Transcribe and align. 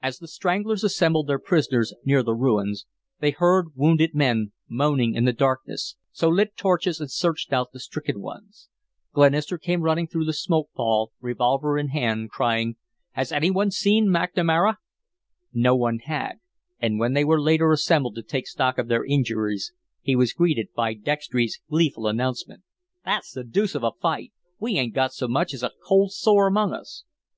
As 0.00 0.18
the 0.18 0.28
"Stranglers" 0.28 0.82
assembled 0.82 1.26
their 1.26 1.38
prisoners 1.38 1.92
near 2.06 2.22
the 2.22 2.32
ruins, 2.34 2.86
they 3.20 3.32
heard 3.32 3.76
wounded 3.76 4.14
men 4.14 4.52
moaning 4.66 5.14
in 5.14 5.26
the 5.26 5.32
darkness, 5.34 5.94
so 6.10 6.30
lit 6.30 6.56
torches 6.56 7.00
and 7.00 7.10
searched 7.10 7.52
out 7.52 7.70
the 7.70 7.78
stricken 7.78 8.22
ones. 8.22 8.70
Glenister 9.12 9.58
came 9.58 9.82
running 9.82 10.06
through 10.06 10.24
the 10.24 10.32
smoke 10.32 10.70
pall, 10.74 11.12
revolver 11.20 11.76
in 11.76 11.88
hand, 11.88 12.30
crying: 12.30 12.76
"Has 13.10 13.30
any 13.30 13.50
one 13.50 13.70
seen 13.70 14.08
McNamara?" 14.08 14.76
No 15.52 15.76
one 15.76 15.98
had, 15.98 16.36
and 16.80 16.98
when 16.98 17.12
they 17.12 17.22
were 17.22 17.38
later 17.38 17.72
assembled 17.72 18.14
to 18.14 18.22
take 18.22 18.46
stock 18.46 18.78
of 18.78 18.88
their 18.88 19.04
injuries 19.04 19.74
he 20.00 20.16
was 20.16 20.32
greeted 20.32 20.68
by 20.74 20.94
Dextry's 20.94 21.60
gleeful 21.68 22.06
announcement: 22.06 22.62
"That's 23.04 23.32
the 23.32 23.44
deuce 23.44 23.74
of 23.74 23.84
a 23.84 23.92
fight. 24.00 24.32
We 24.58 24.78
'ain't 24.78 24.94
got 24.94 25.12
so 25.12 25.28
much 25.28 25.52
as 25.52 25.62
a 25.62 25.72
cold 25.86 26.12
sore 26.12 26.46
among 26.46 26.72
us." 26.72 27.04